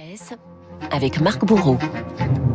[0.00, 0.32] presse
[0.90, 1.78] avec Marc Bourreau.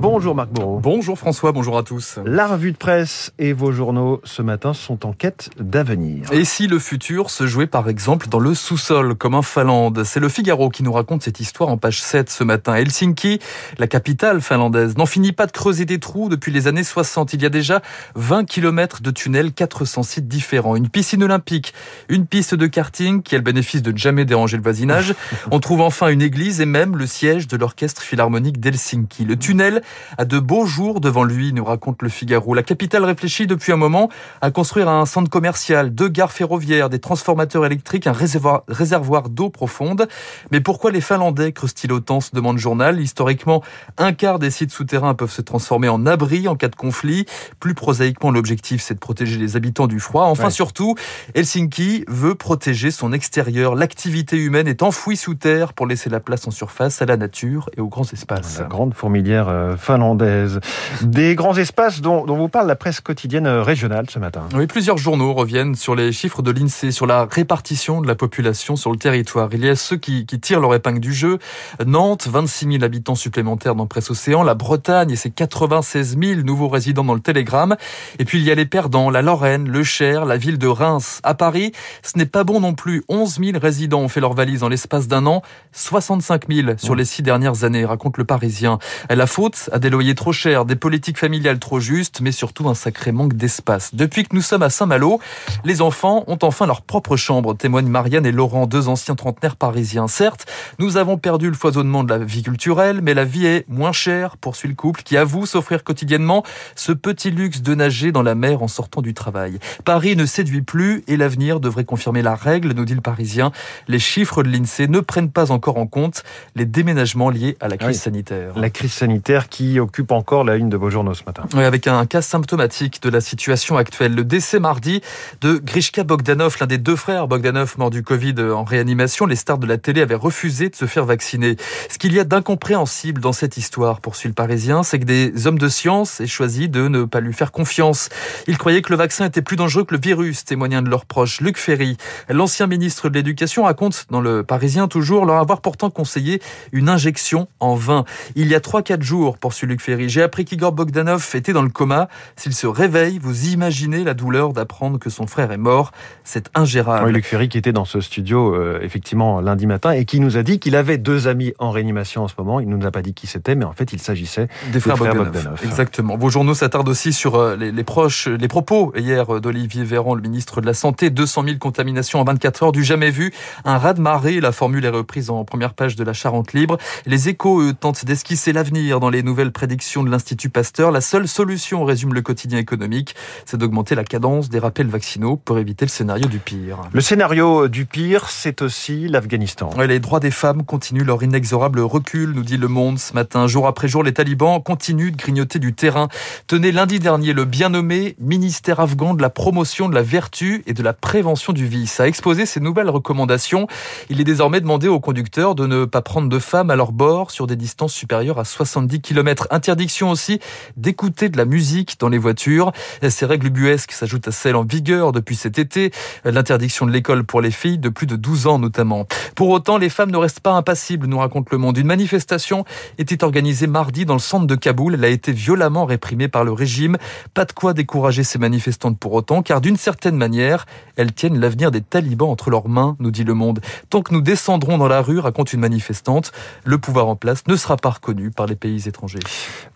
[0.01, 0.79] Bonjour Marc Bourreau.
[0.79, 2.19] Bonjour François, bonjour à tous.
[2.25, 6.31] La revue de presse et vos journaux ce matin sont en quête d'avenir.
[6.31, 10.03] Et si le futur se jouait par exemple dans le sous-sol, comme en Finlande?
[10.03, 12.75] C'est le Figaro qui nous raconte cette histoire en page 7 ce matin.
[12.75, 13.39] Helsinki,
[13.77, 17.33] la capitale finlandaise, n'en finit pas de creuser des trous depuis les années 60.
[17.33, 17.81] Il y a déjà
[18.15, 20.75] 20 km de tunnels, 400 sites différents.
[20.75, 21.73] Une piscine olympique,
[22.09, 25.15] une piste de karting qui a le bénéfice de ne jamais déranger le voisinage.
[25.51, 29.25] On trouve enfin une église et même le siège de l'orchestre philharmonique d'Helsinki.
[29.25, 29.81] Le tunnel
[30.17, 32.53] a de beaux jours devant lui, nous raconte le Figaro.
[32.53, 34.09] La capitale réfléchit depuis un moment
[34.41, 39.49] à construire un centre commercial, deux gares ferroviaires, des transformateurs électriques, un réservoir, réservoir d'eau
[39.49, 40.07] profonde.
[40.51, 43.01] Mais pourquoi les Finlandais creusent-ils autant se demande le journal.
[43.01, 43.61] Historiquement,
[43.97, 47.25] un quart des sites souterrains peuvent se transformer en abri en cas de conflit.
[47.59, 50.23] Plus prosaïquement, l'objectif, c'est de protéger les habitants du froid.
[50.25, 50.51] Enfin, Ouais.
[50.51, 50.95] surtout,
[51.33, 53.75] Helsinki veut protéger son extérieur.
[53.75, 57.69] L'activité humaine est enfouie sous terre pour laisser la place en surface à la nature
[57.77, 58.59] et aux grands espaces.
[58.59, 60.59] La grande fourmilière euh, finlandaise.
[61.01, 64.43] Des grands espaces dont, dont vous parle la presse quotidienne euh, régionale ce matin.
[64.55, 68.75] Oui, plusieurs journaux reviennent sur les chiffres de l'INSEE, sur la répartition de la population
[68.75, 69.49] sur le territoire.
[69.53, 71.39] Il y a ceux qui, qui tirent leur épingle du jeu.
[71.85, 74.43] Nantes, 26 000 habitants supplémentaires dans Presse Océan.
[74.43, 77.75] La Bretagne et ses 96 000 nouveaux résidents dans le Télégramme.
[78.19, 81.19] Et puis il y a les perdants, la Lorraine, le Cher, la ville de Reims.
[81.23, 81.71] À Paris,
[82.03, 83.03] ce n'est pas bon non plus.
[83.09, 85.41] 11 000 résidents ont fait leur valise en l'espace d'un an.
[85.71, 88.79] 65 000 sur les six dernières années, raconte le Parisien.
[89.09, 92.73] La faute à des loyers trop chers, des politiques familiales trop justes, mais surtout un
[92.75, 93.95] sacré manque d'espace.
[93.95, 95.19] Depuis que nous sommes à Saint-Malo,
[95.63, 100.07] les enfants ont enfin leur propre chambre, témoignent Marianne et Laurent, deux anciens trentenaires parisiens.
[100.07, 100.45] Certes,
[100.79, 104.37] nous avons perdu le foisonnement de la vie culturelle, mais la vie est moins chère,
[104.37, 106.43] poursuit le couple, qui avoue s'offrir quotidiennement
[106.75, 109.59] ce petit luxe de nager dans la mer en sortant du travail.
[109.83, 113.51] Paris ne séduit plus et l'avenir devrait confirmer la règle, nous dit le Parisien.
[113.87, 116.23] Les chiffres de l'INSEE ne prennent pas encore en compte
[116.55, 116.94] les déménagements
[117.31, 118.01] liés à la crise Oui.
[118.01, 118.57] sanitaire.
[118.57, 121.43] La crise sanitaire qui occupe encore la une de vos journaux ce matin.
[121.53, 124.15] Oui, avec un cas symptomatique de la situation actuelle.
[124.15, 125.01] Le décès mardi
[125.41, 129.25] de Grishka Bogdanov, l'un des deux frères Bogdanov mort du Covid en réanimation.
[129.25, 131.57] Les stars de la télé avaient refusé de se faire vacciner.
[131.89, 135.59] Ce qu'il y a d'incompréhensible dans cette histoire, poursuit le Parisien, c'est que des hommes
[135.59, 138.09] de science aient choisi de ne pas lui faire confiance.
[138.47, 141.41] Ils croyaient que le vaccin était plus dangereux que le virus, témoignant de leurs proches.
[141.41, 141.97] Luc Ferry,
[142.29, 146.41] l'ancien ministre de l'Éducation, raconte dans le Parisien toujours leur avoir pourtant conseillé
[146.71, 148.05] une injection en vain.
[148.35, 151.69] Il y a 3-4 jours, poursuit Luc Ferry, j'ai appris qu'Igor Bogdanov était dans le
[151.69, 152.09] coma.
[152.35, 155.91] S'il se réveille, vous imaginez la douleur d'apprendre que son frère est mort.
[156.23, 157.07] C'est ingérable.
[157.07, 160.37] Oui, Luc Ferry qui était dans ce studio euh, effectivement lundi matin et qui nous
[160.37, 162.59] a dit qu'il avait deux amis en réanimation en ce moment.
[162.59, 164.97] Il ne nous a pas dit qui c'était, mais en fait il s'agissait Des frères
[164.97, 165.33] frères Bogdanov.
[165.33, 165.61] Bogdanov.
[165.63, 166.17] Exactement.
[166.17, 170.15] Vos journaux s'attardent aussi sur euh, les, les proches, les propos hier euh, d'Olivier Véran,
[170.15, 171.09] le ministre de la Santé.
[171.09, 173.33] 200 000 contaminations en 24 heures, du jamais vu.
[173.63, 174.39] Un raz-de-marée.
[174.39, 176.74] La formule est reprise en première page de la Charente Libre.
[177.05, 180.91] Les échos, eux, tentent d'esquisser l'avenir dans les nouvelles prédictions de l'Institut Pasteur.
[180.91, 183.15] La seule solution, résume le quotidien économique,
[183.45, 186.81] c'est d'augmenter la cadence des rappels vaccinaux pour éviter le scénario du pire.
[186.91, 189.69] Le scénario du pire, c'est aussi l'Afghanistan.
[189.77, 193.47] Ouais, les droits des femmes continuent leur inexorable recul, nous dit Le Monde ce matin.
[193.47, 196.07] Jour après jour, les talibans continuent de grignoter du terrain.
[196.47, 200.73] Tenez lundi dernier le bien nommé ministère afghan de la promotion de la vertu et
[200.73, 203.67] de la prévention du vice a exposé ses nouvelles recommandations.
[204.09, 207.31] Il est désormais demandé aux conducteurs de ne pas prendre de femmes à leur bord
[207.31, 209.47] sur des distances supérieures à 70 km.
[209.51, 210.39] Interdiction aussi
[210.77, 212.71] d'écouter de la musique dans les voitures.
[213.07, 215.91] Ces règles buesques s'ajoutent à celles en vigueur depuis cet été.
[216.23, 219.07] L'interdiction de l'école pour les filles de plus de 12 ans notamment.
[219.35, 221.77] Pour autant, les femmes ne restent pas impassibles, nous raconte le monde.
[221.77, 222.65] Une manifestation
[222.97, 224.95] était organisée mardi dans le centre de Kaboul.
[224.95, 226.97] Elle a été violemment réprimée par le régime.
[227.33, 230.65] Pas de quoi décourager ces manifestantes pour autant, car d'une certaine manière,
[230.95, 233.59] elles tiennent l'avenir des talibans entre leurs mains, nous dit le monde.
[233.89, 236.31] Tant que nous descendrons dans la rue, raconte une manifestante,
[236.63, 239.19] le pouvoir en place ne sera pas reconnu par les pays étrangers.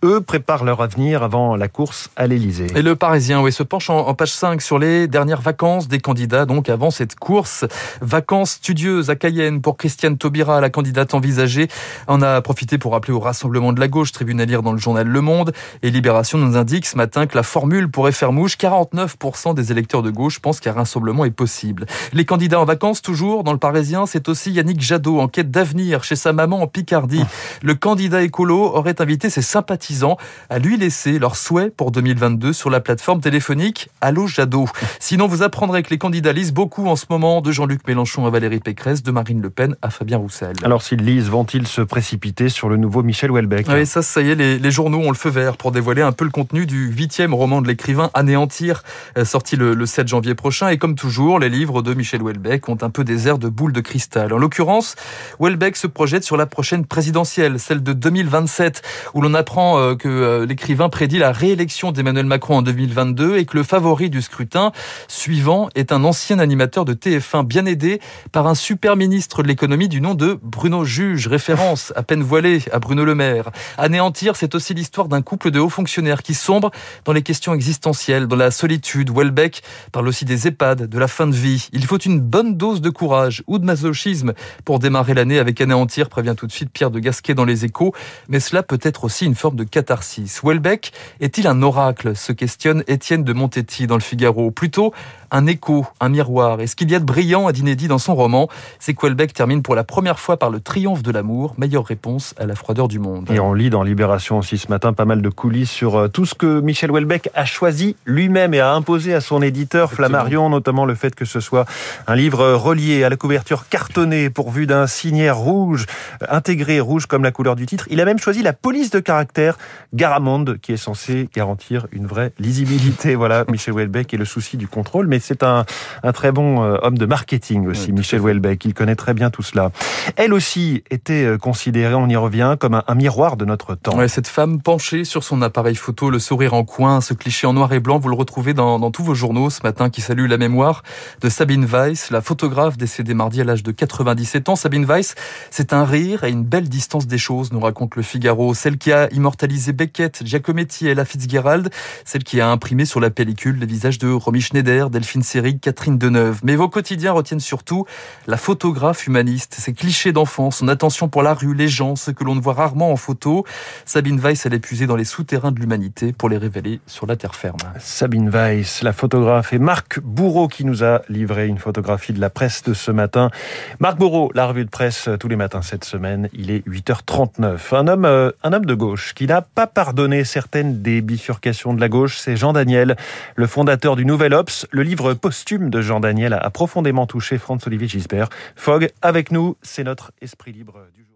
[0.04, 2.68] Eux préparent leur avenir avant la course à l'Elysée.
[2.74, 6.00] Et le Parisien, oui, se penche en, en page 5 sur les dernières vacances des
[6.00, 7.64] candidats, donc avant cette course.
[8.00, 11.68] Vacances studieuses à Cayenne pour Christiane Taubira, la candidate envisagée.
[12.08, 14.12] On a profité pour rappeler au Rassemblement de la gauche,
[14.46, 15.52] lire dans le journal Le Monde.
[15.82, 18.56] Et Libération nous indique ce matin que la formule pourrait faire mouche.
[18.56, 21.86] 49% des électeurs de gauche pensent qu'un rassemblement est possible.
[22.12, 26.04] Les candidats en vacances, toujours dans le Parisien, c'est aussi Yannick Jadot en quête d'avenir
[26.04, 27.24] chez sa maman en Picardie.
[27.62, 30.16] Le candidat écolo aurait invité ses sympathisants
[30.48, 34.66] à lui laisser leurs souhaits pour 2022 sur la plateforme téléphonique Allo Jadot.
[34.98, 38.30] Sinon, vous apprendrez que les candidats lisent beaucoup en ce moment, de Jean-Luc Mélenchon à
[38.30, 40.54] Valérie Pécresse, de Marine Le Pen à Fabien Roussel.
[40.62, 43.66] Alors s'ils lisent, vont-ils se précipiter sur le nouveau Michel Houellebecq?
[43.68, 46.12] Oui, ça, ça y est, les, les journaux ont le feu vert pour dévoiler un
[46.12, 48.82] peu le contenu du huitième roman de l'écrivain Anéantir,
[49.16, 50.68] euh, sorti le, le 7 janvier prochain.
[50.68, 53.72] Et comme toujours, les livres de Michel Houellebecq ont un peu des airs de boules
[53.72, 54.32] de cristal.
[54.32, 54.96] En l'occurrence,
[55.38, 58.82] Houellebecq se projette sur la prochaine présidentielle, celle de 2027,
[59.14, 63.46] où l'on apprend euh, que euh, l'écrivain prédit la réélection d'Emmanuel Macron en 2022 et
[63.46, 64.72] que le favori du scrutin
[65.08, 68.00] suivant est un ancien animateur de TF1 bien aidé
[68.32, 72.62] par un super ministre de l'économie du nom de Bruno Juge, référence à peine voilée
[72.72, 73.50] à Bruno Le Maire.
[73.78, 76.70] Anéantir, c'est aussi l'histoire d'un couple de hauts fonctionnaires qui sombre
[77.04, 79.10] dans les questions existentielles, dans la solitude.
[79.10, 79.62] Welbeck
[79.92, 81.68] parle aussi des EHPAD, de la fin de vie.
[81.72, 86.08] Il faut une bonne dose de courage ou de masochisme pour démarrer l'année avec Anéantir,
[86.08, 87.92] prévient tout de suite Pierre de Gasquet dans les échos.
[88.28, 90.40] Mais cela peut être aussi une forme de catharsis.
[90.42, 94.50] Welbeck est-il un oracle se questionne Étienne de Montetti dans le Figaro.
[94.50, 94.94] Plutôt
[95.30, 96.60] un écho, un miroir.
[96.60, 98.48] Et ce qu'il y a de brillant et d'inédit dans son roman,
[98.78, 102.34] c'est que Welbeck termine pour la première fois par le triomphe de l'amour, meilleure réponse
[102.38, 103.30] à la froideur du monde.
[103.30, 106.26] Et on lit dans Libération aussi ce matin pas mal de coulisses sur euh, tout
[106.26, 110.84] ce que Michel Welbeck a choisi lui-même et a imposé à son éditeur Flammarion, notamment
[110.84, 111.64] le fait que ce soit
[112.06, 115.86] un livre relié à la couverture cartonnée pourvu d'un signet rouge,
[116.22, 117.86] euh, intégré rouge comme la couleur du titre.
[117.90, 119.58] Il a même choisi la police de caractère
[119.94, 123.14] Garamond qui est censée garantir une vraie lisibilité.
[123.14, 125.06] Voilà, Michel Welbeck et le souci du contrôle.
[125.06, 125.64] Mais c'est un,
[126.02, 128.64] un, très bon euh, homme de marketing aussi, Michel Welbeck.
[128.64, 129.70] Il connaît très bien tout cela.
[130.16, 133.96] Elle aussi était euh, considérée, on y revient, comme un, un miroir de notre temps.
[133.96, 137.52] Ouais, cette femme penchée sur son appareil photo, le sourire en coin, ce cliché en
[137.52, 140.28] noir et blanc, vous le retrouvez dans, dans tous vos journaux ce matin qui salue
[140.28, 140.82] la mémoire
[141.20, 144.56] de Sabine Weiss, la photographe décédée mardi à l'âge de 97 ans.
[144.56, 145.14] Sabine Weiss,
[145.50, 148.54] c'est un rire et une belle distance des choses, nous raconte le Figaro.
[148.54, 151.70] Celle qui a immortalisé Beckett, Giacometti et la Fitzgerald,
[152.04, 155.98] celle qui a imprimé sur la pellicule les visages de Romy Schneider, Delphine série Catherine
[155.98, 156.40] Deneuve.
[156.42, 157.84] Mais vos quotidiens retiennent surtout
[158.26, 162.24] la photographe humaniste, ses clichés d'enfance, son attention pour la rue, les gens, ce que
[162.24, 163.44] l'on ne voit rarement en photo.
[163.84, 167.16] Sabine Weiss, elle est puisée dans les souterrains de l'humanité pour les révéler sur la
[167.16, 167.58] terre ferme.
[167.78, 172.30] Sabine Weiss, la photographe, et Marc Bourreau qui nous a livré une photographie de la
[172.30, 173.30] presse de ce matin.
[173.78, 175.84] Marc Bourreau, la revue de presse tous les matins cette
[176.32, 177.74] il est 8h39.
[177.74, 181.80] Un homme, euh, un homme de gauche qui n'a pas pardonné certaines des bifurcations de
[181.80, 182.96] la gauche, c'est Jean Daniel,
[183.36, 184.66] le fondateur du Nouvel Ops.
[184.70, 188.28] Le livre posthume de Jean Daniel a profondément touché Franz-Olivier Gisbert.
[188.56, 191.10] Fogg, avec nous, c'est notre esprit libre du jour.